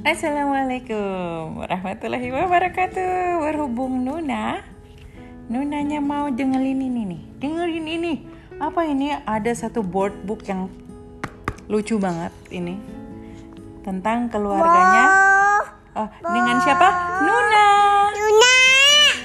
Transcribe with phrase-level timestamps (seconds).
[0.00, 3.44] Assalamualaikum warahmatullahi wabarakatuh.
[3.44, 4.64] Berhubung Nuna,
[5.52, 7.22] Nunanya mau dengerin ini nih.
[7.36, 8.14] Dengerin ini.
[8.56, 9.12] Apa ini?
[9.12, 10.72] Ada satu board book yang
[11.68, 12.80] lucu banget ini
[13.84, 15.04] tentang keluarganya.
[15.92, 16.88] Oh, dengan siapa?
[17.20, 17.68] Nuna.
[18.16, 18.56] Luna.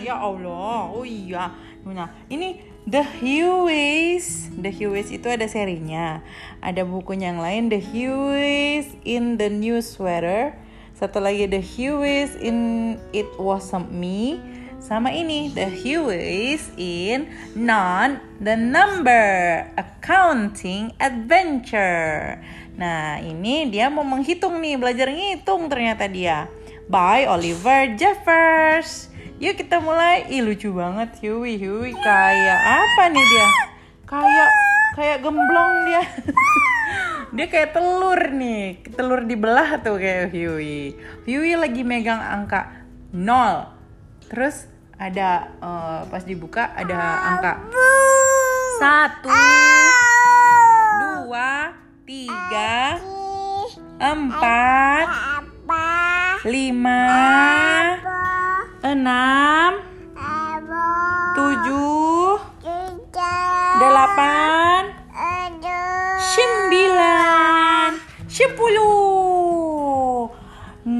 [0.00, 0.88] Ya Allah.
[0.88, 1.52] Oh iya,
[1.84, 2.16] Nuna.
[2.32, 4.48] Ini The Hueys.
[4.56, 6.24] The Hueys itu ada serinya.
[6.64, 10.61] Ada bukunya yang lain The Hueys in the New Sweater.
[11.02, 14.38] Satu lagi The Hueys in It Wasn't Me.
[14.78, 17.26] Sama ini The Hueys in
[17.58, 22.38] Non the Number Accounting Adventure.
[22.78, 26.46] Nah, ini dia mau menghitung nih, belajar ngitung ternyata dia.
[26.86, 29.10] By Oliver Jeffers.
[29.42, 30.30] Yuk kita mulai.
[30.30, 33.48] Ih lucu banget Huey Huey kayak apa nih dia?
[34.06, 34.61] Kayak
[34.96, 36.04] kayak gemblong dia.
[37.36, 38.80] dia kayak telur nih.
[38.92, 40.96] Telur dibelah tuh kayak Huey.
[41.24, 43.22] Huey lagi megang angka 0.
[44.28, 44.70] Terus
[45.02, 46.98] ada eh, pas dibuka ada
[47.34, 47.52] angka
[48.82, 49.30] satu,
[50.98, 51.70] dua,
[52.02, 52.98] tiga,
[54.02, 55.06] empat,
[56.42, 57.06] lima,
[58.82, 59.70] enam,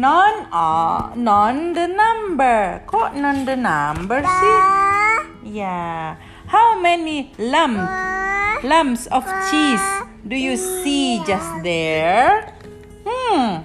[0.00, 2.80] Non ah, non the number.
[2.88, 4.60] Kok non the number sih?
[5.44, 6.16] Ya.
[6.48, 7.84] How many lump
[8.64, 9.84] lumps of cheese
[10.24, 12.48] do you see just there?
[13.04, 13.60] Hmm.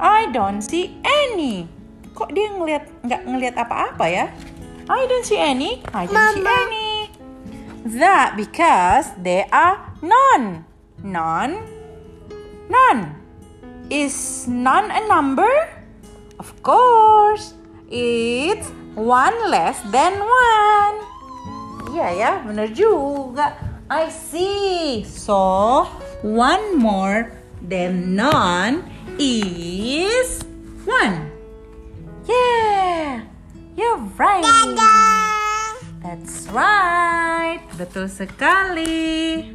[0.00, 1.68] I don't see any.
[2.16, 4.32] Kok dia ngeliat nggak ngeliat apa-apa ya?
[4.88, 5.84] I don't see any.
[5.92, 6.56] I don't see Mama.
[6.72, 7.12] any.
[8.00, 10.64] That because they are none.
[11.04, 11.60] None.
[12.72, 13.19] None.
[13.90, 15.50] Is none a number?
[16.38, 17.58] Of course.
[17.90, 20.96] It's one less than one.
[21.90, 23.58] Iya ya, bener juga.
[23.90, 25.02] I see.
[25.02, 25.90] So,
[26.22, 28.86] one more than none
[29.18, 30.46] is
[30.86, 31.26] one.
[32.30, 33.26] Yeah,
[33.74, 34.46] you're right.
[35.98, 37.58] That's right.
[37.74, 39.50] Betul sekali.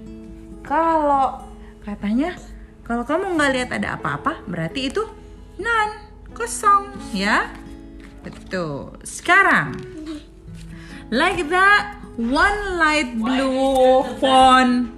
[0.59, 1.40] Kalau
[1.88, 2.35] katanya,
[2.85, 5.01] kalau kamu nggak lihat ada apa-apa, berarti itu
[5.57, 5.97] none,
[6.38, 7.50] kosong, ya.
[8.22, 9.01] Betul.
[9.01, 9.73] Sekarang,
[11.09, 14.94] like that, one light blue font,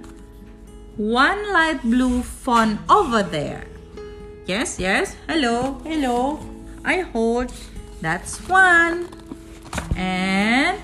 [1.00, 3.64] one light blue font over there.
[4.44, 5.16] Yes, yes.
[5.28, 6.40] Hello, hello.
[6.84, 7.52] I hold.
[8.00, 9.08] That's one.
[9.96, 10.80] And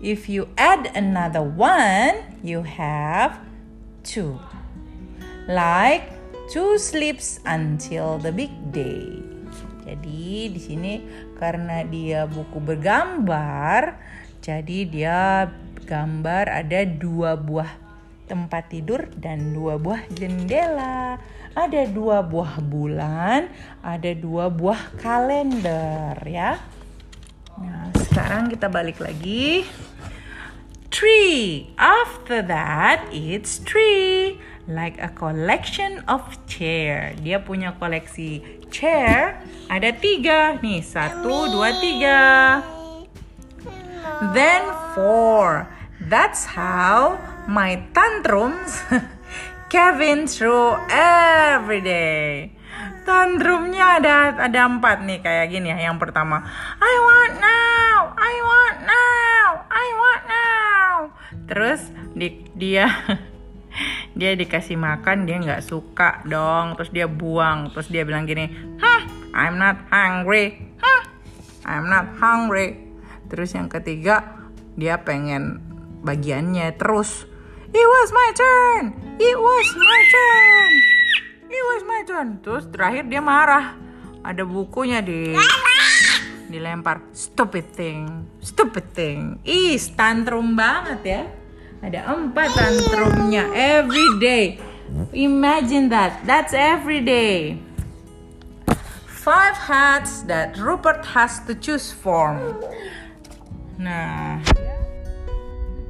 [0.00, 3.40] if you add another one, you have
[4.04, 4.40] two.
[5.46, 6.10] Like
[6.50, 9.22] two sleeps until the big day.
[9.86, 10.94] Jadi di sini
[11.38, 13.94] karena dia buku bergambar,
[14.42, 15.46] jadi dia
[15.86, 17.70] gambar ada dua buah
[18.26, 21.22] tempat tidur dan dua buah jendela.
[21.54, 23.46] Ada dua buah bulan,
[23.86, 26.58] ada dua buah kalender ya.
[27.62, 29.62] Nah, sekarang kita balik lagi.
[30.96, 31.68] Tree.
[31.76, 34.40] After that, it's tree.
[34.64, 37.12] Like a collection of chair.
[37.20, 38.40] Dia punya koleksi
[38.72, 39.36] chair.
[39.68, 40.56] Ada tiga.
[40.56, 42.20] Nih, satu, dua, tiga.
[44.32, 44.64] Then
[44.96, 45.68] four.
[46.00, 48.80] That's how my tantrums
[49.72, 52.56] Kevin through every day.
[53.04, 55.92] Tantrumnya ada ada empat nih kayak gini ya.
[55.92, 56.40] Yang pertama,
[56.80, 60.35] I want now, I want now, I want now.
[61.46, 61.80] Terus
[62.14, 62.88] di, dia
[64.18, 66.78] dia dikasih makan dia nggak suka dong.
[66.80, 67.74] Terus dia buang.
[67.74, 68.48] Terus dia bilang gini,
[68.80, 69.02] Hah,
[69.36, 70.74] I'm not hungry.
[70.80, 71.02] Hah,
[71.66, 72.78] I'm not hungry.
[73.26, 74.46] Terus yang ketiga
[74.78, 75.60] dia pengen
[76.06, 77.26] bagiannya terus.
[77.76, 78.84] It was my turn.
[79.18, 80.72] It was my turn.
[81.50, 82.28] It was my turn.
[82.40, 83.74] Terus terakhir dia marah.
[84.22, 85.34] Ada bukunya di
[86.48, 87.02] dilempar.
[87.12, 88.26] Stupid thing.
[88.40, 89.38] Stupid thing.
[89.42, 91.22] Ih, tantrum banget ya.
[91.84, 94.58] Ada empat tantrumnya every day.
[95.12, 96.22] Imagine that.
[96.24, 97.58] That's every day.
[99.26, 102.38] Five hats that Rupert has to choose from.
[103.76, 104.38] Nah,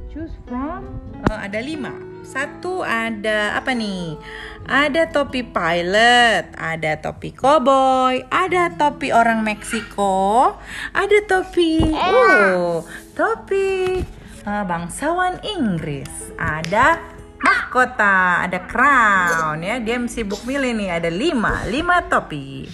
[0.09, 0.97] choose from
[1.29, 2.06] eh, ada lima.
[2.27, 4.19] Satu ada apa nih?
[4.67, 10.59] Ada topi pilot, ada topi cowboy, ada topi orang Meksiko,
[10.91, 12.83] ada topi oh,
[13.15, 14.03] topi
[14.43, 16.99] eh, bangsawan Inggris, ada
[17.39, 19.79] mahkota, ada crown ya.
[19.79, 22.67] Dia sibuk milih nih, ada lima, lima topi.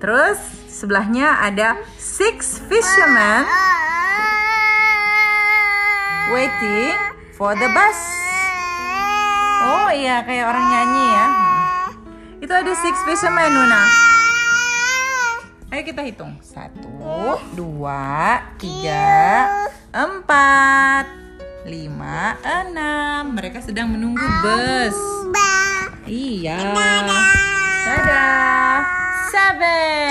[0.00, 0.40] Terus
[0.72, 3.44] sebelahnya ada six fishermen
[6.32, 6.96] waiting
[7.36, 8.25] for the bus.
[9.64, 11.26] Oh iya, kayak orang nyanyi ya.
[11.26, 12.44] Hmm.
[12.44, 13.82] Itu ada six fishermen, Nuna.
[15.72, 16.36] Ayo kita hitung.
[16.44, 19.48] Satu, dua, tiga,
[19.90, 21.08] empat,
[21.64, 23.34] lima, enam.
[23.34, 24.96] Mereka sedang menunggu bus.
[26.06, 26.60] Iya.
[27.86, 28.78] Dadah.
[29.32, 30.08] Seven.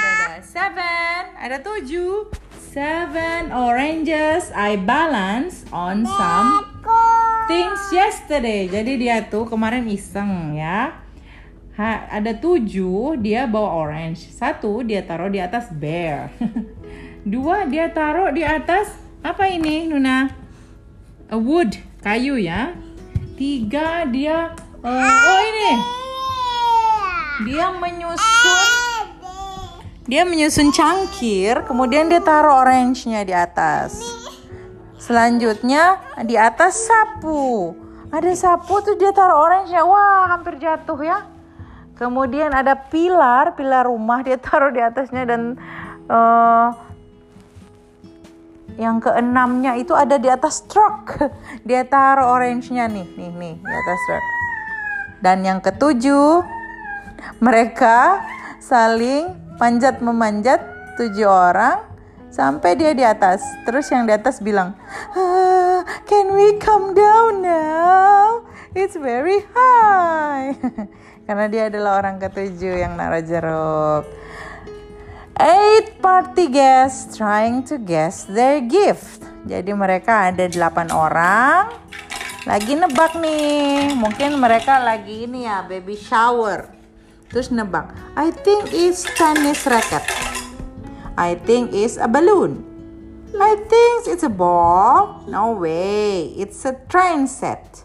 [0.00, 0.40] Dadah.
[0.40, 1.22] Seven.
[1.36, 2.30] Ada tujuh.
[2.68, 6.67] Seven oranges I balance on some
[7.48, 8.68] things yesterday.
[8.68, 11.00] Jadi dia tuh kemarin iseng ya.
[11.80, 14.28] Ha, ada tujuh dia bawa orange.
[14.28, 16.28] Satu dia taruh di atas bear.
[17.32, 18.92] Dua dia taruh di atas
[19.24, 20.28] apa ini Nuna?
[21.32, 22.76] A wood kayu ya.
[23.34, 24.52] Tiga dia
[24.84, 25.72] eh, oh ini
[27.46, 28.78] dia menyusun
[30.08, 34.17] dia menyusun cangkir, kemudian dia taruh orange-nya di atas.
[35.08, 37.72] Selanjutnya di atas sapu.
[38.12, 39.80] Ada sapu tuh dia taruh orange-nya.
[39.88, 41.24] Wah, hampir jatuh ya.
[41.96, 45.56] Kemudian ada pilar, pilar rumah dia taruh di atasnya dan
[46.12, 46.76] uh,
[48.76, 51.16] yang keenamnya itu ada di atas truk.
[51.66, 54.24] Dia taruh orange-nya nih, nih, nih di atas truk.
[55.18, 56.46] Dan yang ketujuh,
[57.42, 58.22] mereka
[58.62, 60.62] saling panjat memanjat
[60.94, 61.87] tujuh orang
[62.28, 63.44] sampai dia di atas.
[63.64, 64.76] Terus yang di atas bilang,
[65.16, 68.44] ah, "Can we come down now?
[68.72, 70.56] It's very high."
[71.28, 74.04] Karena dia adalah orang ketujuh yang naruh jeruk.
[75.38, 79.22] Eight party guests trying to guess their gift.
[79.46, 81.70] Jadi mereka ada delapan orang
[82.48, 83.92] lagi nebak nih.
[83.92, 86.72] Mungkin mereka lagi ini ya baby shower.
[87.28, 87.92] Terus nebak.
[88.16, 90.00] I think it's tennis racket.
[91.18, 92.62] I think it's a balloon.
[93.34, 95.26] I think it's a ball.
[95.26, 96.30] No way.
[96.38, 97.82] It's a train set.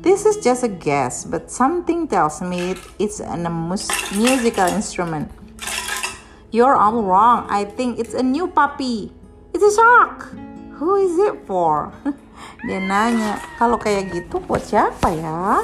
[0.00, 5.28] This is just a guess, but something tells me it's a mus- musical instrument.
[6.56, 7.44] You're all wrong.
[7.52, 9.12] I think it's a new puppy.
[9.52, 10.32] It's a shark.
[10.80, 11.92] Who is it for?
[12.64, 15.60] Dia nanya, kalau kayak gitu buat siapa ya?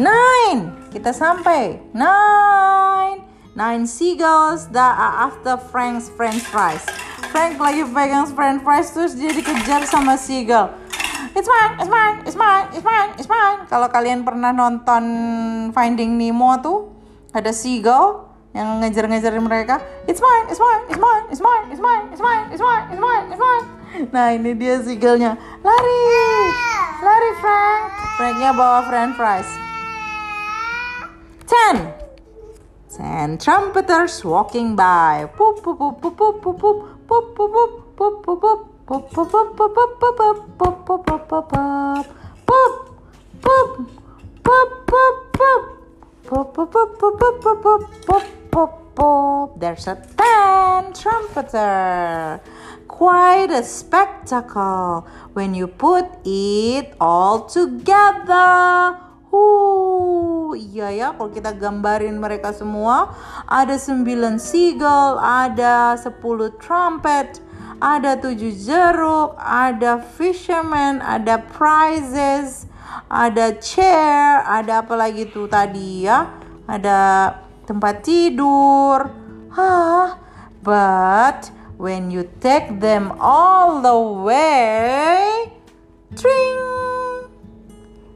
[0.00, 0.88] Nine.
[0.88, 1.92] Kita sampai.
[1.92, 3.35] Nine.
[3.56, 6.84] Nine seagulls that are after Frank's french fries.
[7.32, 10.76] Frank lagi pegang french fries terus dia dikejar sama seagull.
[11.32, 13.64] It's mine, it's mine, it's mine, it's mine, it's mine.
[13.64, 15.04] Kalau kalian pernah nonton
[15.72, 16.92] Finding Nemo tuh,
[17.32, 19.80] ada seagull yang ngejar-ngejarin mereka.
[20.04, 23.00] It's mine, it's mine, it's mine, it's mine, it's mine, it's mine, it's mine, it's
[23.00, 23.64] mine, it's mine.
[24.12, 25.32] Nah ini dia seagullnya.
[25.64, 26.04] Lari,
[27.00, 27.88] lari Frank.
[28.20, 29.48] Franknya bawa french fries.
[31.48, 32.05] Ten.
[32.96, 35.28] Ten trumpeters walking by.
[49.58, 52.40] There's a ten trumpeter
[52.88, 58.96] quite a spectacle when you put it all together
[60.46, 63.10] Uh, iya ya kalau kita gambarin mereka semua
[63.50, 66.22] ada 9 seagull, ada 10
[66.62, 67.42] trumpet,
[67.82, 72.70] ada tujuh jeruk, ada fisherman, ada prizes,
[73.10, 76.30] ada chair, ada apa lagi tuh tadi ya?
[76.70, 77.34] Ada
[77.66, 79.10] tempat tidur.
[79.50, 80.14] Hah,
[80.62, 85.50] but when you take them all the way,
[86.14, 87.34] tring,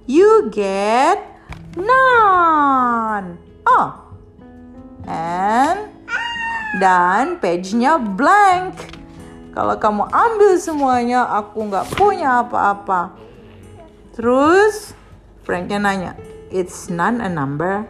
[0.06, 1.39] you get
[1.76, 3.38] none.
[3.66, 3.90] Oh,
[5.06, 5.90] and
[6.82, 8.98] dan page-nya blank.
[9.50, 13.18] Kalau kamu ambil semuanya, aku nggak punya apa-apa.
[14.14, 14.94] Terus
[15.50, 16.12] Franknya nanya,
[16.52, 17.88] it's not a number.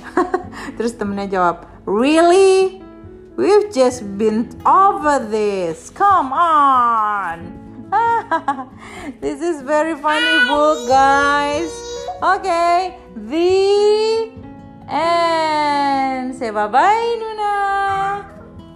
[0.78, 2.80] Terus temennya jawab, really?
[3.34, 5.90] We've just been over this.
[5.90, 7.50] Come on.
[9.22, 11.57] this is very funny book, guys.
[12.18, 14.34] Okay, the
[14.90, 16.34] end.
[16.34, 17.54] Say bye-bye, Nuna.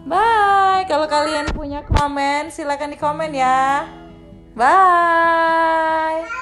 [0.06, 0.86] Bye.
[0.86, 3.90] Kalau kalian punya komen, silakan di komen ya.
[4.54, 6.41] Bye.